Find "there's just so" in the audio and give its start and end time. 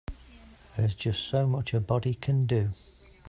0.75-1.45